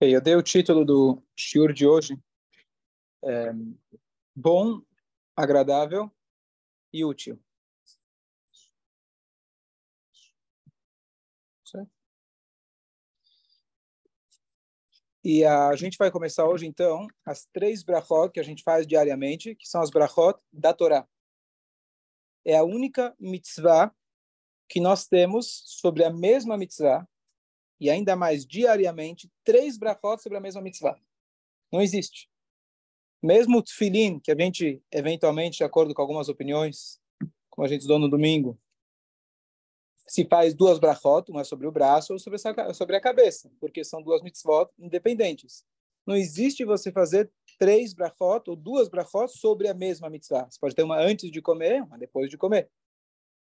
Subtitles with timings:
[0.00, 2.18] Eu dei o título do shiur de hoje,
[3.24, 3.52] é,
[4.34, 4.82] bom,
[5.36, 6.10] agradável
[6.92, 7.40] e útil.
[15.26, 19.54] E a gente vai começar hoje, então, as três brachot que a gente faz diariamente,
[19.54, 21.08] que são as brachot da Torá.
[22.44, 23.90] É a única mitzvah
[24.68, 27.08] que nós temos sobre a mesma mitzvah,
[27.84, 30.98] e ainda mais diariamente, três brachot sobre a mesma mitzvah.
[31.70, 32.30] Não existe.
[33.22, 36.98] Mesmo o tefilin, que a gente, eventualmente, de acordo com algumas opiniões,
[37.50, 38.58] como a gente estudou no domingo,
[40.06, 42.38] se faz duas brachot, uma sobre o braço ou sobre,
[42.72, 45.62] sobre a cabeça, porque são duas mitzvot independentes.
[46.06, 50.46] Não existe você fazer três brachot ou duas brachot sobre a mesma mitzvah.
[50.50, 52.70] Você pode ter uma antes de comer, uma depois de comer.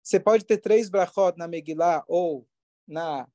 [0.01, 2.47] Você pode ter três brachot na Megillah ou
[2.87, 3.27] na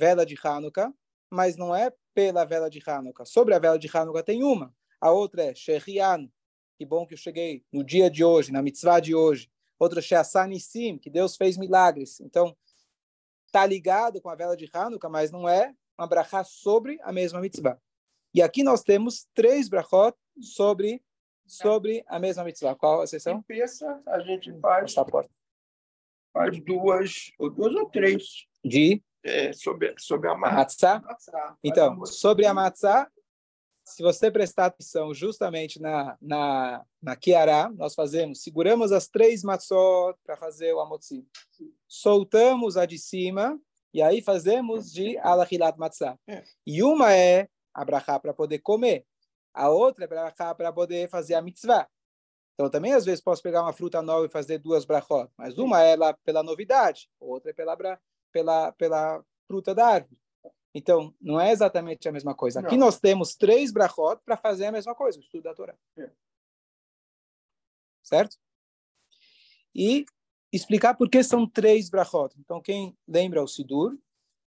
[0.00, 0.92] vela de Hanukkah,
[1.28, 3.26] mas não é pela vela de Hanukkah.
[3.26, 4.74] Sobre a vela de Hanukkah tem uma.
[4.98, 6.26] A outra é Shechian,
[6.78, 9.50] que bom que eu cheguei no dia de hoje, na mitzvah de hoje.
[9.78, 12.18] Outra Sheasanissim, que Deus fez milagres.
[12.20, 12.56] Então,
[13.46, 17.40] está ligado com a vela de Hanukkah, mas não é uma brachá sobre a mesma
[17.40, 17.78] mitzvah.
[18.32, 21.02] E aqui nós temos três brachot sobre
[21.46, 22.74] sobre a mesma mitzvah.
[22.74, 23.34] Qual a sessão?
[23.34, 24.94] Limpeza, a gente faz,
[26.32, 28.46] faz duas, ou duas ou três.
[28.64, 29.02] De?
[29.22, 31.00] É, sobre, sobre a matzah.
[31.00, 31.56] matzah.
[31.62, 33.10] Então, sobre a matzah,
[33.84, 40.16] se você prestar atenção justamente na, na, na Kiara, nós fazemos, seguramos as três matzot
[40.24, 41.26] para fazer o amotzi.
[41.88, 43.60] Soltamos a de cima
[43.92, 46.16] e aí fazemos de alahilat matzah.
[46.28, 46.44] É.
[46.66, 49.04] E uma é a brachá para poder comer.
[49.52, 51.88] A outra é brachá para poder fazer a mitzvah.
[52.54, 55.28] Então, também, às vezes, posso pegar uma fruta nova e fazer duas brachot.
[55.36, 57.74] Mas uma é lá pela novidade, outra é pela,
[58.32, 60.18] pela, pela fruta da árvore.
[60.74, 62.60] Então, não é exatamente a mesma coisa.
[62.60, 62.86] Aqui não.
[62.86, 65.74] nós temos três brachot para fazer a mesma coisa, o estudo da Torá.
[65.98, 66.10] É.
[68.02, 68.36] Certo?
[69.74, 70.04] E
[70.52, 72.34] explicar por que são três brachot.
[72.38, 73.98] Então, quem lembra o Sidur,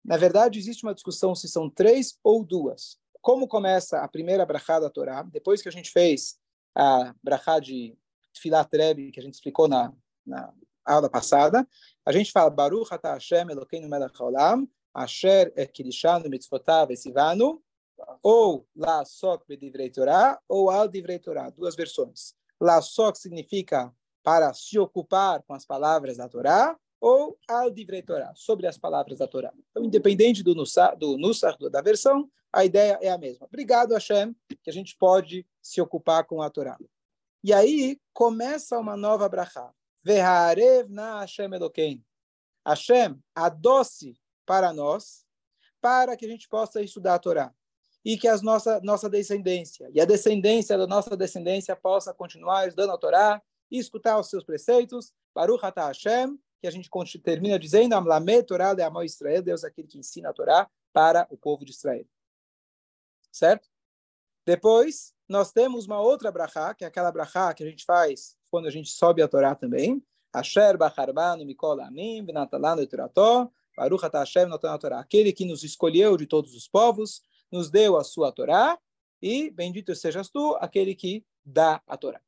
[0.05, 2.99] na verdade, existe uma discussão se são três ou duas.
[3.21, 6.39] Como começa a primeira brachá da Torá, depois que a gente fez
[6.75, 7.97] a brachá de
[8.37, 9.93] Filat Rebbe, que a gente explicou na,
[10.25, 10.53] na
[10.95, 11.67] aula passada,
[12.05, 17.63] a gente fala Baruch Ata Hashem Elokeinu Melech Haolam Asher Ekilishanu Mitzvotav Esivanu,
[18.23, 22.35] ou La Sok Bedivrei Torah, ou Al Divrei Torah, duas versões.
[22.61, 28.33] La Sok significa para se ocupar com as palavras da Torá, ou Al Divrei Torah,
[28.35, 29.53] sobre as palavras da Torá.
[29.71, 33.47] Então, independente do Nusach, do Nusach da versão, a ideia é a mesma.
[33.47, 36.77] Obrigado, Hashem, que a gente pode se ocupar com a Torá.
[37.45, 39.73] E aí começa uma nova brachá.
[40.09, 42.03] Veharev na Hashem Eloquim.
[42.67, 45.27] Hashem, adoce para nós,
[45.83, 47.55] para que a gente possa estudar a Torá.
[48.03, 52.93] E que a nossa, nossa descendência e a descendência da nossa descendência possa continuar estudando
[52.93, 55.13] a Torá e escutar os seus preceitos.
[55.35, 56.89] Baruch Atah Hashem, que a gente
[57.23, 61.27] termina dizendo, Amlamet Torá de Amor Israel, Deus é aquele que ensina a Torá para
[61.31, 62.07] o povo de Israel.
[63.31, 63.69] Certo?
[64.47, 68.67] Depois, nós temos uma outra brachá, que é aquela brachá que a gente faz quando
[68.67, 70.03] a gente sobe a Torá também.
[70.33, 75.01] Asher Bacharbanu Mikol Amim, Benatalano Torató, Baruch Ata Hashem Natan Torá.
[75.01, 78.79] Aquele que nos escolheu de todos os povos, nos deu a sua Torá,
[79.23, 82.21] e bendito sejas tu, aquele que dá a Torá.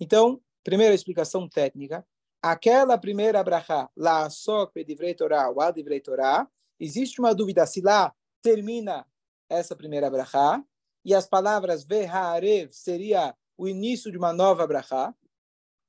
[0.00, 2.06] Então, primeira explicação técnica,
[2.40, 6.48] aquela primeira brachá, lá sok pedivrei Torá, o adivrei Torá,
[6.80, 9.06] existe uma dúvida se lá termina
[9.48, 10.62] essa primeira brachá,
[11.04, 15.14] e as palavras veharev seria o início de uma nova brachá,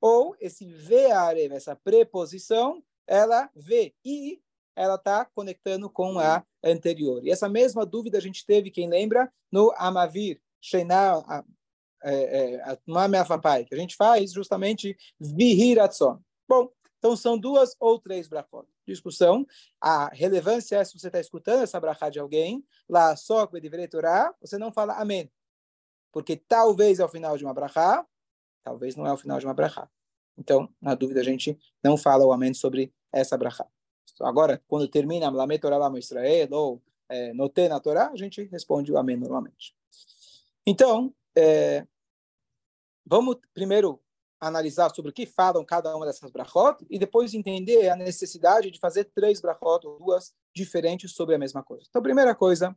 [0.06, 4.38] ou esse veharev, essa preposição, ela vê e
[4.76, 7.24] ela está conectando com a anterior.
[7.24, 11.42] E essa mesma dúvida a gente teve, quem lembra, no Amavir, Sheiná,
[12.86, 16.20] Mame Afapai, que a gente faz justamente Vihiratzon.
[16.46, 18.68] Bom, então são duas ou três brachot.
[18.86, 19.46] Discussão.
[19.80, 23.56] A relevância é se você está escutando essa brachá de alguém, lá só com
[23.90, 25.32] Torá, você não fala amém.
[26.12, 28.06] Porque talvez é o final de uma brachá,
[28.64, 29.88] talvez não é o final de uma brachá.
[30.36, 33.66] Então, na dúvida, a gente não fala o amém sobre essa brachá.
[34.20, 38.98] Agora, quando termina Lamet Torah Israel ou é, Noté na Torá, a gente responde o
[38.98, 39.74] Amém normalmente.
[40.66, 41.86] Então, é,
[43.04, 44.00] vamos primeiro
[44.40, 48.78] analisar sobre o que falam cada uma dessas brachot e depois entender a necessidade de
[48.78, 51.86] fazer três brachot ou duas diferentes sobre a mesma coisa.
[51.88, 52.76] Então, primeira coisa,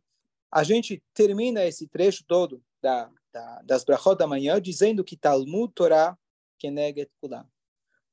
[0.52, 5.72] a gente termina esse trecho todo da, da, das brachot da manhã dizendo que Talmud
[5.74, 6.18] Torah
[6.58, 7.46] Keneget Kulam.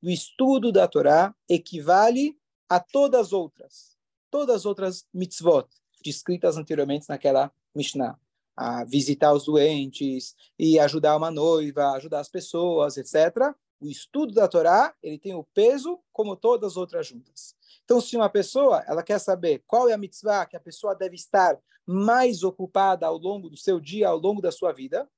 [0.02, 2.38] O estudo da Torá equivale
[2.68, 3.96] a todas as outras,
[4.30, 5.66] todas as outras mitzvot
[6.02, 8.18] descritas anteriormente naquela Mishnah,
[8.54, 13.54] a visitar os doentes e ajudar uma noiva, ajudar as pessoas, etc.
[13.80, 17.56] O estudo da Torá, ele tem o peso como todas as outras juntas.
[17.84, 21.16] Então, se uma pessoa, ela quer saber qual é a mitzvah que a pessoa deve
[21.16, 25.10] estar mais ocupada ao longo do seu dia, ao longo da sua vida,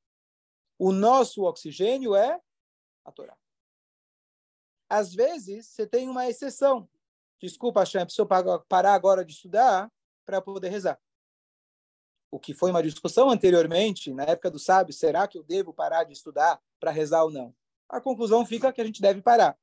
[0.79, 2.41] o nosso oxigênio é
[3.05, 3.37] a Torá.
[4.89, 6.89] Às vezes, você tem uma exceção.
[7.41, 8.27] Desculpa, Hashem, preciso
[8.69, 9.93] parar agora de estudar
[10.25, 11.01] para poder rezar.
[12.31, 16.05] O que foi uma discussão anteriormente, na época do sábio, será que eu devo parar
[16.05, 17.55] de estudar para rezar ou não?
[17.89, 19.57] A conclusão fica que a gente deve parar.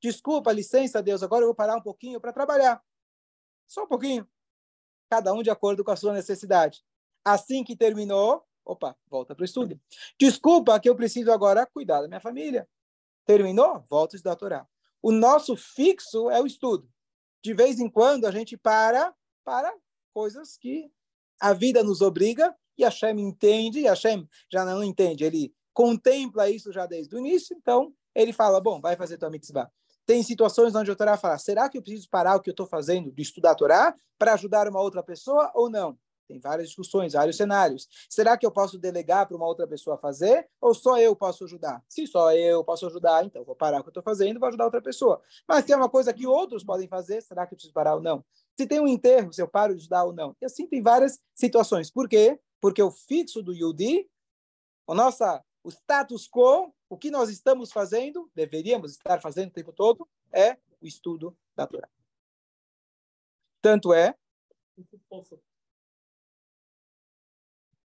[0.00, 2.82] Desculpa, licença, Deus, agora eu vou parar um pouquinho para trabalhar.
[3.66, 4.28] Só um pouquinho.
[5.10, 6.82] Cada um de acordo com a sua necessidade.
[7.24, 9.78] Assim que terminou, opa, volta para o estudo.
[10.18, 12.68] Desculpa que eu preciso agora cuidar da minha família.
[13.26, 13.84] Terminou?
[13.90, 14.68] Volta a estudar a Torá.
[15.02, 16.88] O nosso fixo é o estudo.
[17.42, 19.14] De vez em quando a gente para
[19.44, 19.74] para
[20.12, 20.90] coisas que
[21.40, 26.72] a vida nos obriga e Hashem entende, e Hashem já não entende, ele contempla isso
[26.72, 29.70] já desde o início, então ele fala, bom, vai fazer tua mitzvah.
[30.10, 32.66] Tem situações onde a Torá fala, será que eu preciso parar o que eu estou
[32.66, 35.96] fazendo de estudar a Torá para ajudar uma outra pessoa ou não?
[36.26, 37.86] Tem várias discussões, vários cenários.
[38.08, 41.80] Será que eu posso delegar para uma outra pessoa fazer ou só eu posso ajudar?
[41.88, 44.48] Se só eu posso ajudar, então vou parar o que eu estou fazendo e vou
[44.48, 45.22] ajudar outra pessoa.
[45.48, 48.02] Mas se é uma coisa que outros podem fazer, será que eu preciso parar ou
[48.02, 48.24] não?
[48.58, 50.34] Se tem um enterro, se eu paro de ajudar ou não?
[50.42, 51.88] E assim tem várias situações.
[51.88, 52.36] Por quê?
[52.60, 54.10] Porque o fixo do Yudi,
[54.88, 59.72] o nossa, o status quo, o que nós estamos fazendo, deveríamos estar fazendo o tempo
[59.72, 61.88] todo, é o estudo da Torá.
[63.62, 64.14] Tanto é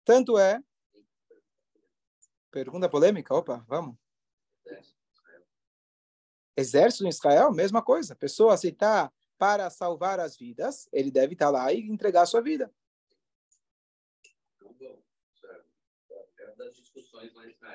[0.10, 0.60] tanto é.
[2.50, 3.96] Pergunta polêmica, opa, vamos.
[6.58, 8.16] Exército em Israel, mesma coisa.
[8.16, 12.74] Pessoa aceitar para salvar as vidas, ele deve estar lá e entregar a sua vida.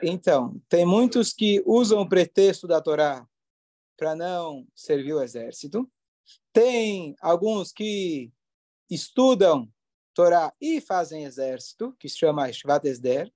[0.03, 3.27] Então, tem muitos que usam o pretexto da Torá
[3.97, 5.91] para não servir o exército.
[6.53, 8.33] Tem alguns que
[8.91, 9.69] estudam
[10.15, 13.33] Torá e fazem exército, que se chama Shvat Esder,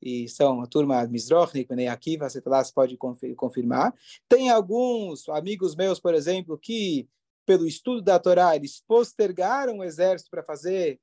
[0.00, 2.96] e são a turma Mizrochnik, Bnei Akiva, você lá pode
[3.36, 3.94] confirmar.
[4.28, 7.08] Tem alguns amigos meus, por exemplo, que,
[7.44, 11.00] pelo estudo da Torá, eles postergaram o exército para fazer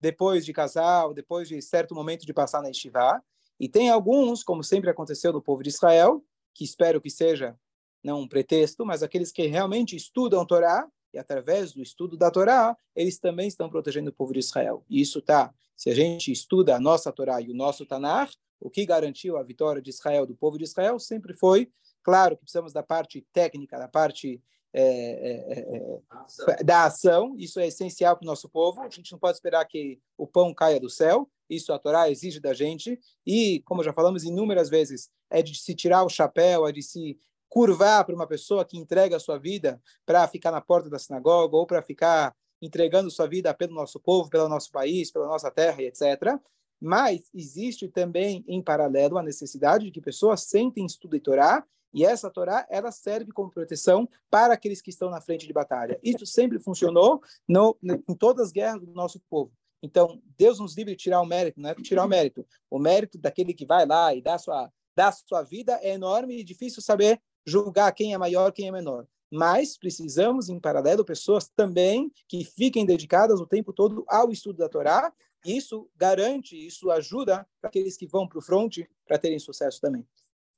[0.00, 3.22] depois de casar, depois de certo momento de passar na Yeshiva.
[3.58, 6.24] E tem alguns, como sempre aconteceu no povo de Israel,
[6.54, 7.58] que espero que seja
[8.02, 12.76] não um pretexto, mas aqueles que realmente estudam Torá, e através do estudo da Torá,
[12.94, 14.84] eles também estão protegendo o povo de Israel.
[14.88, 18.30] E isso tá, se a gente estuda a nossa Torá e o nosso Tanar,
[18.60, 21.70] o que garantiu a vitória de Israel, do povo de Israel, sempre foi,
[22.02, 24.42] claro que precisamos da parte técnica, da parte
[24.72, 29.18] é, é, é da ação, isso é essencial para o nosso povo, a gente não
[29.18, 33.62] pode esperar que o pão caia do céu, isso a Torá exige da gente, e,
[33.64, 38.04] como já falamos inúmeras vezes, é de se tirar o chapéu, é de se curvar
[38.04, 41.66] para uma pessoa que entrega a sua vida para ficar na porta da sinagoga ou
[41.66, 46.38] para ficar entregando sua vida pelo nosso povo, pelo nosso país, pela nossa terra, etc.
[46.80, 52.04] Mas existe também, em paralelo, a necessidade de que pessoas sentem estudo e Torá, e
[52.04, 55.98] essa Torá ela serve como proteção para aqueles que estão na frente de batalha.
[56.02, 59.50] Isso sempre funcionou no, em todas as guerras do nosso povo.
[59.82, 62.46] Então, Deus nos livre de tirar o mérito, não é tirar o mérito.
[62.70, 66.44] O mérito daquele que vai lá e dá sua, dá sua vida é enorme e
[66.44, 69.06] difícil saber julgar quem é maior, quem é menor.
[69.30, 74.68] Mas precisamos, em paralelo, pessoas também que fiquem dedicadas o tempo todo ao estudo da
[74.68, 75.12] Torá.
[75.44, 80.06] Isso garante, isso ajuda para aqueles que vão para o fronte para terem sucesso também.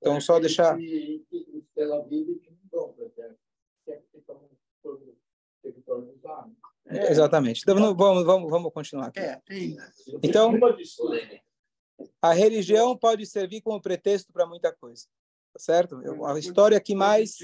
[0.00, 0.78] Então, é, só deixar.
[0.80, 0.84] É,
[6.90, 7.62] exatamente.
[7.62, 9.20] Então, vamos, vamos, vamos continuar aqui.
[9.20, 9.40] É,
[10.22, 10.52] então,
[12.22, 15.04] a religião pode servir como pretexto para muita coisa.
[15.52, 16.00] Tá certo?
[16.02, 17.36] Eu, a história que mais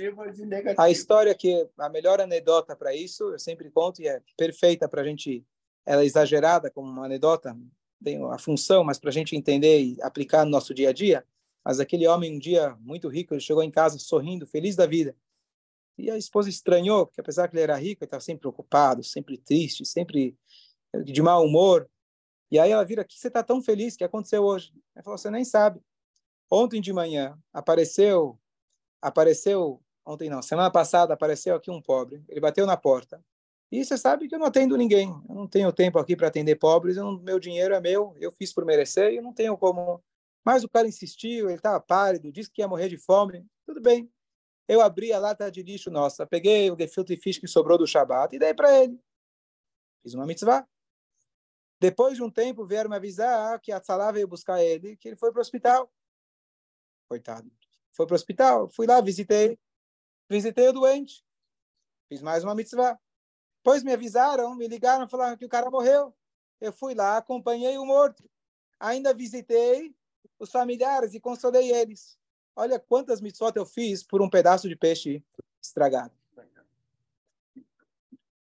[0.76, 5.00] a história que a melhor anedota para isso eu sempre conto e é perfeita para
[5.00, 5.44] a gente
[5.86, 7.56] ela é exagerada como uma anedota
[8.02, 11.24] tem a função mas para a gente entender e aplicar no nosso dia a dia
[11.64, 15.16] mas aquele homem um dia muito rico ele chegou em casa sorrindo feliz da vida
[15.96, 19.38] e a esposa estranhou porque apesar que ele era rico ele estava sempre preocupado sempre
[19.38, 20.36] triste sempre
[21.04, 21.88] de mau humor
[22.50, 25.30] e aí ela vira que você está tão feliz que aconteceu hoje ele falou você
[25.30, 25.80] nem sabe
[26.50, 28.38] Ontem de manhã apareceu,
[29.00, 32.22] apareceu, ontem não, semana passada apareceu aqui um pobre.
[32.28, 33.20] Ele bateu na porta.
[33.72, 35.08] E você sabe que eu não atendo ninguém.
[35.28, 36.96] Eu não tenho tempo aqui para atender pobres.
[36.96, 38.14] Não, meu dinheiro é meu.
[38.20, 40.00] Eu fiz por merecer e eu não tenho como.
[40.44, 41.46] Mas o cara insistiu.
[41.46, 43.44] Ele estava pálido, disse que ia morrer de fome.
[43.66, 44.08] Tudo bem.
[44.66, 48.35] Eu abri a lata de lixo nossa, peguei o gefilte fish que sobrou do Shabat
[48.35, 48.99] e dei para ele.
[50.02, 50.66] Fiz uma mitzvah.
[51.80, 55.16] Depois de um tempo, vieram me avisar que a Tzalá veio buscar ele, que ele
[55.16, 55.92] foi para o hospital.
[57.09, 57.50] Coitado.
[57.92, 58.68] Foi para o hospital.
[58.71, 59.59] Fui lá, visitei.
[60.30, 61.23] Visitei o doente.
[62.09, 62.99] Fiz mais uma mitzvah.
[63.59, 66.14] Depois me avisaram, me ligaram, falaram que o cara morreu.
[66.61, 68.28] Eu fui lá, acompanhei o morto.
[68.80, 69.94] Ainda visitei
[70.38, 72.18] os familiares e consolei eles.
[72.56, 75.23] Olha quantas mitzvot eu fiz por um pedaço de peixe
[75.61, 76.12] estragado.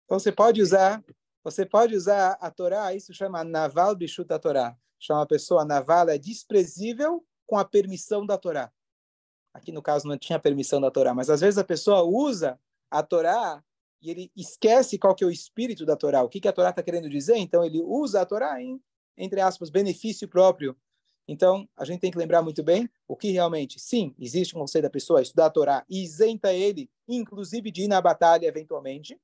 [0.04, 1.02] Então você pode usar
[1.42, 4.76] você pode usar a Torá, isso chama naval bichuta Torá.
[4.98, 8.70] Chama a pessoa naval, é desprezível com a permissão da Torá.
[9.54, 13.02] Aqui no caso não tinha permissão da Torá, mas às vezes a pessoa usa a
[13.02, 13.64] Torá
[14.02, 16.70] e ele esquece qual que é o espírito da Torá, o que, que a Torá
[16.70, 18.80] está querendo dizer, então ele usa a Torá em,
[19.16, 20.76] entre aspas, benefício próprio.
[21.30, 24.82] Então, a gente tem que lembrar muito bem o que realmente, sim, existe um conceito
[24.82, 29.16] da pessoa estudar a Torá e isenta ele, inclusive de ir na batalha eventualmente,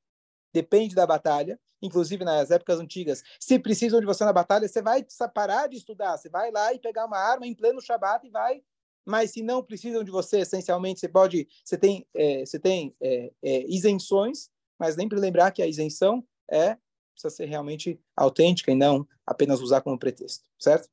[0.54, 3.24] depende da batalha, inclusive nas épocas antigas.
[3.40, 6.78] Se precisam de você na batalha, você vai parar de estudar, você vai lá e
[6.78, 8.62] pegar uma arma em pleno Shabat e vai.
[9.04, 13.32] Mas se não precisam de você, essencialmente, você pode, você tem, é, você tem é,
[13.42, 14.48] é, isenções,
[14.78, 16.78] mas sempre lembrar que a isenção é
[17.14, 20.88] precisa ser realmente autêntica e não apenas usar como pretexto, certo?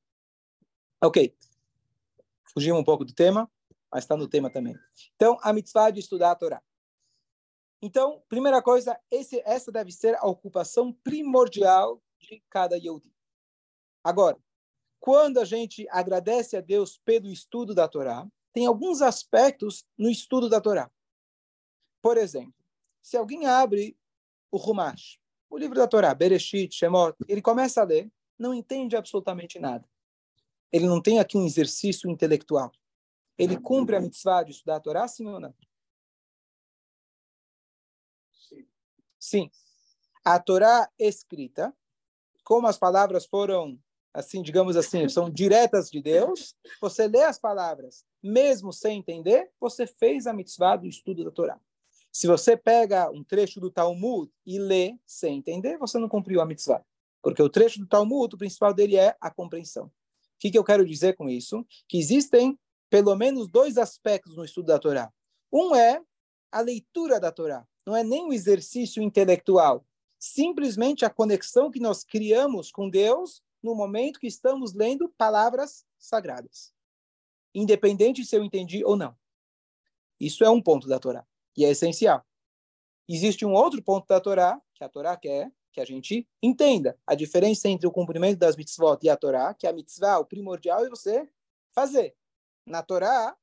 [1.03, 1.35] Ok.
[2.53, 3.51] Fugimos um pouco do tema,
[3.91, 4.73] mas está no tema também.
[5.15, 6.63] Então, a mitzvah de estudar a Torá.
[7.81, 13.13] Então, primeira coisa, esse, essa deve ser a ocupação primordial de cada Yehudi.
[14.01, 14.37] Agora,
[14.97, 20.47] quando a gente agradece a Deus pelo estudo da Torá, tem alguns aspectos no estudo
[20.47, 20.89] da Torá.
[22.01, 22.55] Por exemplo,
[23.01, 23.97] se alguém abre
[24.49, 25.19] o Rumash,
[25.49, 29.85] o livro da Torá, Bereshit, Shemot, ele começa a ler, não entende absolutamente nada.
[30.73, 32.71] Ele não tem aqui um exercício intelectual.
[33.37, 35.53] Ele cumpre a mitzvah de estudar a Torá, sim ou não?
[39.19, 39.51] Sim.
[40.25, 41.71] A Torá escrita,
[42.43, 43.79] como as palavras foram,
[44.13, 49.85] assim, digamos assim, são diretas de Deus, você lê as palavras, mesmo sem entender, você
[49.85, 51.59] fez a mitzvah do estudo da Torá.
[52.11, 56.45] Se você pega um trecho do Talmud e lê sem entender, você não cumpriu a
[56.45, 56.83] mitzvah.
[57.21, 59.91] Porque o trecho do Talmud, o principal dele é a compreensão.
[60.43, 61.65] O que, que eu quero dizer com isso?
[61.87, 62.59] Que existem
[62.89, 65.11] pelo menos dois aspectos no estudo da Torá.
[65.51, 66.01] Um é
[66.51, 69.85] a leitura da Torá não é nem um exercício intelectual,
[70.17, 76.73] simplesmente a conexão que nós criamos com Deus no momento que estamos lendo palavras sagradas,
[77.53, 79.15] independente se eu entendi ou não.
[80.19, 81.25] Isso é um ponto da Torá
[81.57, 82.25] e é essencial.
[83.07, 87.15] Existe um outro ponto da Torá que a Torá quer que a gente entenda a
[87.15, 90.89] diferença entre o cumprimento das mitzvot e a Torá, que a mitzvah, o primordial é
[90.89, 91.27] você
[91.73, 92.15] fazer.
[92.65, 93.35] Na Torá,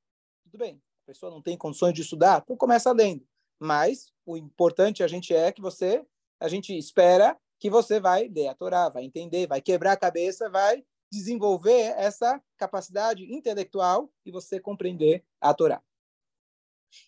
[0.45, 3.27] tudo bem, a pessoa não tem condições de estudar, então começa lendo.
[3.61, 6.07] Mas o importante a gente é que você,
[6.41, 10.49] a gente espera que você vai ler a Torá, vai entender, vai quebrar a cabeça,
[10.49, 10.83] vai
[11.13, 15.83] desenvolver essa capacidade intelectual e você compreender a Torá.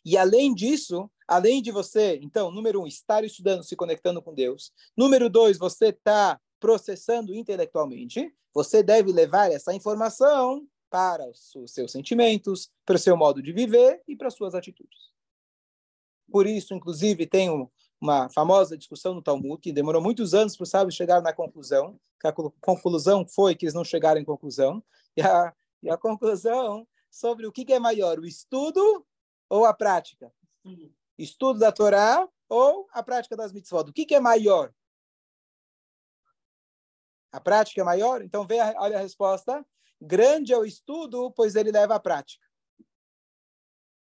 [0.04, 4.72] E além disso, além de você, então, número um, estar estudando, se conectando com Deus.
[4.96, 8.32] Número dois, você está processando intelectualmente.
[8.54, 14.02] Você deve levar essa informação para os seus sentimentos, para o seu modo de viver
[14.06, 15.10] e para as suas atitudes.
[16.30, 17.48] Por isso, inclusive, tem
[18.00, 21.98] uma famosa discussão no Talmud, que demorou muitos anos para os sábios chegarem na conclusão,
[22.20, 24.82] que a conclusão foi que eles não chegaram em conclusão,
[25.16, 29.04] e a, e a conclusão sobre o que é maior, o estudo
[29.52, 30.32] ou a prática?
[31.18, 33.90] Estudo da Torá ou a prática das mitzvot?
[33.90, 34.72] O que é maior?
[37.30, 38.22] A prática é maior?
[38.22, 39.64] Então, vê, olha a resposta.
[40.00, 42.46] Grande é o estudo, pois ele leva à prática.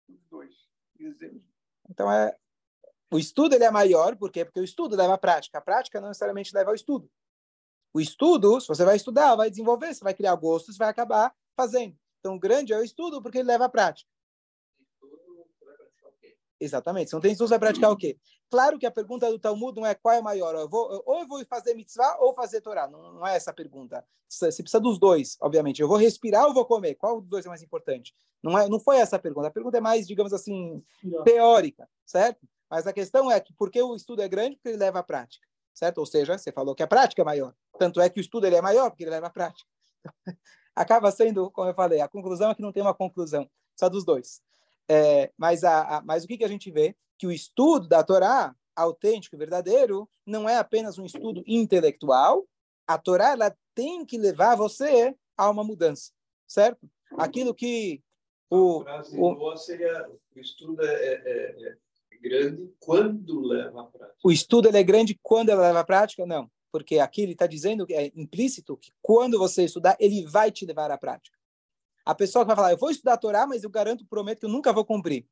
[0.09, 0.55] Os dois.
[1.89, 2.37] Então, é,
[3.13, 4.45] o estudo ele é maior, por quê?
[4.45, 5.59] Porque o estudo leva à prática.
[5.59, 7.11] A prática não necessariamente leva ao estudo.
[7.93, 11.99] O estudo, se você vai estudar, vai desenvolver, você vai criar gostos, vai acabar fazendo.
[12.21, 14.09] Então, grande é o estudo porque ele leva à prática.
[16.61, 17.09] Exatamente.
[17.09, 18.19] Se não tem você vai praticar o quê?
[18.51, 20.55] Claro que a pergunta do Talmud não é qual é maior.
[20.55, 22.87] Eu vou, ou eu vou fazer mitzvah ou fazer Torá.
[22.87, 24.05] Não, não é essa a pergunta.
[24.29, 25.81] Você precisa dos dois, obviamente.
[25.81, 26.97] Eu vou respirar ou vou comer?
[26.97, 28.15] Qual dos dois é mais importante?
[28.43, 29.49] Não, é, não foi essa a pergunta.
[29.49, 30.85] A pergunta é mais, digamos assim,
[31.25, 32.47] teórica, certo?
[32.69, 35.47] Mas a questão é que porque o estudo é grande, porque ele leva à prática,
[35.75, 35.99] certo?
[35.99, 37.55] Ou seja, você falou que a prática é maior.
[37.79, 39.69] Tanto é que o estudo ele é maior, porque ele leva à prática.
[40.77, 44.05] Acaba sendo, como eu falei, a conclusão é que não tem uma conclusão, só dos
[44.05, 44.41] dois.
[44.89, 46.95] É, mas, a, a, mas o que, que a gente vê?
[47.19, 52.47] Que o estudo da Torá, autêntico e verdadeiro, não é apenas um estudo intelectual.
[52.87, 56.13] A Torá ela tem que levar você a uma mudança,
[56.47, 56.89] certo?
[57.17, 58.03] Aquilo que
[58.51, 61.77] o, a frase o, boa seria o estudo é, é, é,
[62.13, 64.19] é grande quando leva à prática.
[64.25, 66.27] O estudo ele é grande quando ela leva à prática?
[66.27, 66.51] Não.
[66.73, 70.65] Porque aqui ele está dizendo que é implícito que quando você estudar, ele vai te
[70.65, 71.37] levar à prática.
[72.05, 74.47] A pessoa que vai falar, eu vou estudar a Torá, mas eu garanto, prometo que
[74.47, 75.27] eu nunca vou cumprir.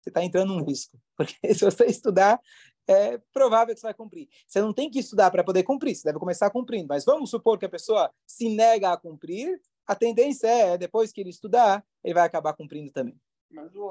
[0.00, 0.98] Você está entrando num risco.
[1.16, 2.40] Porque se você estudar,
[2.86, 4.28] é provável que você vai cumprir.
[4.46, 6.88] Você não tem que estudar para poder cumprir, você deve começar cumprindo.
[6.88, 11.20] Mas vamos supor que a pessoa se nega a cumprir, a tendência é, depois que
[11.20, 13.18] ele estudar, ele vai acabar cumprindo também.
[13.50, 13.90] Mas o,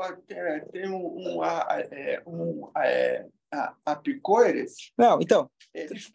[0.71, 3.25] tem um, um, é, um é,
[3.85, 4.91] apicoires?
[4.97, 5.49] Não, então,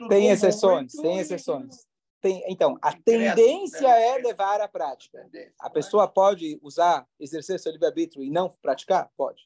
[0.09, 1.87] tem exceções, tem exceções.
[2.23, 4.09] Tem, então, a tendência né?
[4.11, 5.29] é levar à prática.
[5.59, 9.11] A pessoa pode usar, exercer seu livre-arbítrio e não praticar?
[9.17, 9.43] Pode.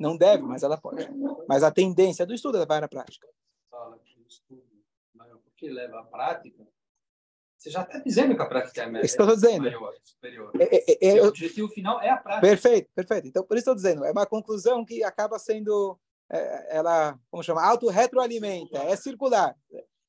[0.00, 1.06] Não deve, mas ela pode.
[1.46, 3.28] Mas a tendência do estudo é levar à prática.
[3.70, 4.64] Fala que o estudo,
[5.44, 6.66] porque leva à prática,
[7.58, 9.04] você já está dizendo que a prática é melhor.
[9.04, 9.62] Estou dizendo.
[9.64, 10.50] Maior, superior.
[10.58, 12.46] É, é, é, o objetivo final é a prática.
[12.46, 13.28] Perfeito, perfeito.
[13.28, 15.98] Então, por isso estou dizendo, é uma conclusão que acaba sendo,
[16.30, 19.54] é, ela, como chama, auto-retroalimenta, é circular.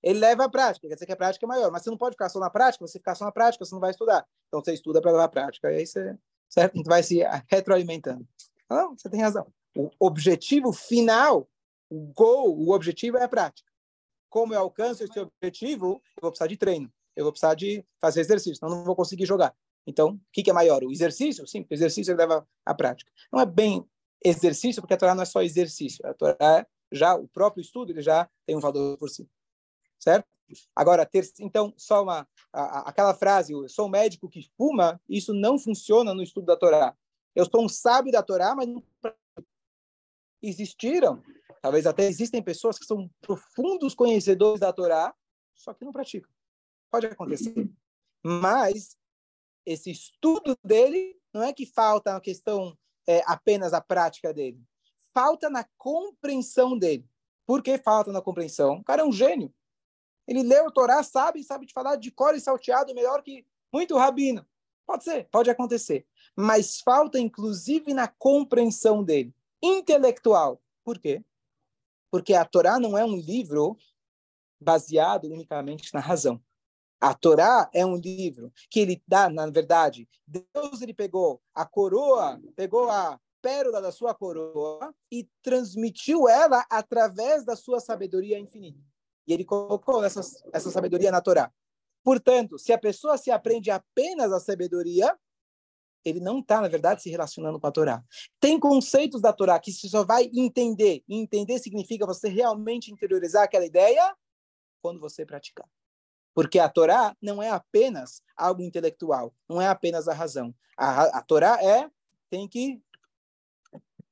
[0.06, 2.14] Ele leva à prática, quer dizer que a prática é maior, mas você não pode
[2.14, 4.26] ficar só na prática, você ficar só na prática, você não vai estudar.
[4.48, 6.16] Então, você estuda para levar à prática, e aí você
[6.48, 6.82] certo?
[6.86, 8.26] vai se retroalimentando.
[8.70, 9.52] Não, você tem razão.
[9.76, 11.50] O objetivo final,
[11.90, 13.70] o goal, o objetivo é a prática.
[14.30, 18.22] Como eu alcanço esse objetivo, eu vou precisar de treino eu vou precisar de fazer
[18.22, 19.56] exercício, senão não vou conseguir jogar.
[19.88, 20.84] Então, o que, que é maior?
[20.84, 21.48] O exercício?
[21.48, 23.12] Sim, o exercício leva à prática.
[23.32, 23.86] Não é bem
[24.24, 26.06] exercício, porque a Torá não é só exercício.
[26.06, 29.28] A Torá, já, o próprio estudo, ele já tem um valor por si.
[30.06, 30.28] Certo?
[30.76, 35.34] Agora, ter, então, só uma, a, aquela frase, eu sou um médico que fuma, isso
[35.34, 36.96] não funciona no estudo da Torá.
[37.34, 38.84] Eu sou um sábio da Torá, mas não
[40.44, 41.24] existiram,
[41.60, 45.12] talvez até existem pessoas que são profundos conhecedores da Torá,
[45.56, 46.30] só que não praticam.
[46.92, 47.68] Pode acontecer.
[48.24, 48.96] Mas
[49.66, 54.62] esse estudo dele não é que falta na questão é, apenas a prática dele.
[55.16, 57.10] Falta na compreensão dele.
[57.44, 58.76] Por que falta na compreensão?
[58.76, 59.52] O cara é um gênio.
[60.28, 63.98] Ele leu o Torá, sabe, sabe de falar de cor e salteado melhor que muito
[63.98, 64.46] rabino.
[64.86, 66.06] Pode ser, pode acontecer.
[66.36, 69.34] Mas falta, inclusive, na compreensão dele.
[69.62, 70.62] Intelectual.
[70.84, 71.24] Por quê?
[72.12, 73.78] Porque a Torá não é um livro
[74.60, 76.42] baseado unicamente na razão.
[77.00, 82.42] A Torá é um livro que ele dá, na verdade, Deus ele pegou a coroa,
[82.56, 88.80] pegou a pérola da sua coroa e transmitiu ela através da sua sabedoria infinita.
[89.28, 90.22] E ele colocou essa,
[90.54, 91.52] essa sabedoria na Torá.
[92.04, 95.18] Portanto, se a pessoa se aprende apenas a sabedoria,
[96.04, 98.04] ele não está, na verdade, se relacionando com a Torá.
[98.40, 101.04] Tem conceitos da Torá que você só vai entender.
[101.10, 104.16] E entender significa você realmente interiorizar aquela ideia
[104.84, 105.68] quando você praticar.
[106.36, 110.54] Porque a Torá não é apenas algo intelectual, não é apenas a razão.
[110.78, 111.90] A, a Torá é,
[112.30, 112.80] tem que,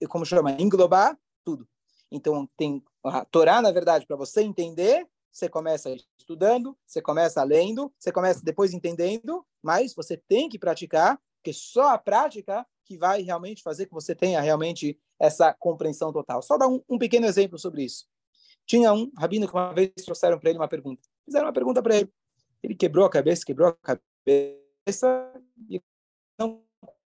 [0.10, 1.68] como chama, englobar tudo.
[2.10, 7.92] Então, tem a Torá, na verdade, para você entender, você começa estudando, você começa lendo,
[7.98, 13.22] você começa depois entendendo, mas você tem que praticar, porque só a prática que vai
[13.22, 16.42] realmente fazer que você tenha realmente essa compreensão total.
[16.42, 18.06] Só dar um, um pequeno exemplo sobre isso.
[18.66, 21.02] Tinha um rabino que uma vez trouxeram para ele uma pergunta.
[21.26, 22.14] Fizeram uma pergunta para ele.
[22.62, 25.34] Ele quebrou a cabeça, quebrou a cabeça
[25.70, 25.82] e
[26.38, 26.64] não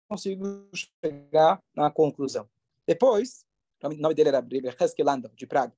[0.07, 2.47] conseguiu chegar na conclusão.
[2.85, 3.45] Depois,
[3.83, 4.45] o nome dele era
[4.79, 5.73] Heskelandov, de Praga.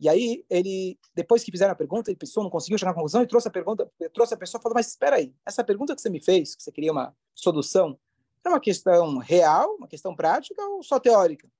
[0.00, 3.22] E aí, ele, depois que fizeram a pergunta, a pessoa não conseguiu chegar na conclusão
[3.22, 6.00] e trouxe a pergunta, trouxe a pessoa e falou, mas espera aí, essa pergunta que
[6.00, 7.98] você me fez, que você queria uma solução,
[8.44, 11.50] é uma questão real, uma questão prática ou só teórica?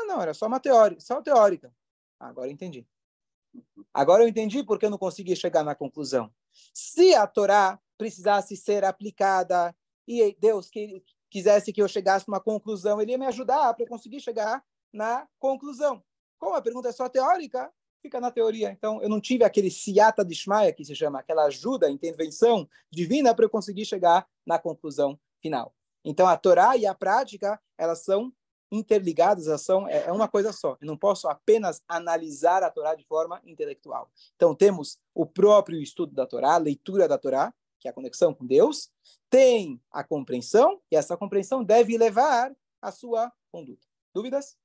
[0.00, 1.72] Ah, não, era só uma teórica, só teórica.
[2.18, 2.86] Ah, agora eu entendi.
[3.94, 6.32] Agora eu entendi porque eu não consegui chegar na conclusão.
[6.74, 9.74] Se a Torá precisasse ser aplicada
[10.06, 14.20] e Deus que, quisesse que eu chegasse numa conclusão, ele ia me ajudar para conseguir
[14.20, 16.02] chegar na conclusão.
[16.38, 17.70] Como a pergunta é só teórica,
[18.00, 18.70] fica na teoria.
[18.70, 23.34] Então, eu não tive aquele siata de Shmaya, que se chama, aquela ajuda, intervenção divina
[23.34, 25.74] para eu conseguir chegar na conclusão final.
[26.04, 28.32] Então, a Torá e a prática, elas são
[28.70, 30.76] interligadas, elas são é, é uma coisa só.
[30.80, 34.10] Eu não posso apenas analisar a Torá de forma intelectual.
[34.36, 38.34] Então temos o próprio estudo da Torá, a leitura da Torá, que é a conexão
[38.34, 38.90] com Deus,
[39.30, 43.86] tem a compreensão e essa compreensão deve levar a sua conduta.
[44.12, 44.56] Dúvidas?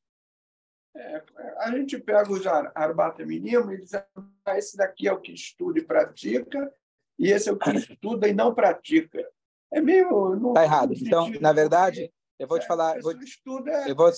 [0.95, 1.23] É,
[1.57, 5.79] a gente pega os arbata minim e diz ah, esse daqui é o que estuda
[5.79, 6.71] e pratica
[7.17, 9.27] e esse é o que estuda e não pratica.
[9.71, 10.49] É meio...
[10.49, 10.93] Está errado.
[10.93, 13.89] Então, na verdade, eu vou te falar, eu vou, é...
[13.89, 14.11] eu vou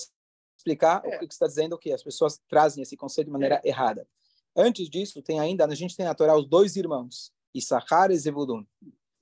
[0.56, 1.16] explicar é.
[1.16, 3.68] o que você está dizendo, que as pessoas trazem esse conceito de maneira é.
[3.68, 4.06] errada.
[4.54, 8.64] Antes disso, tem ainda, a gente tem na Torá os dois irmãos, Issachar e Zebulun.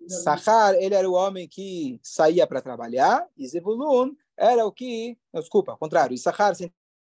[0.01, 5.41] Issachar, ele era o homem que saía para trabalhar, e Zebulun era o que, não,
[5.41, 6.55] desculpa, ao contrário, Issachar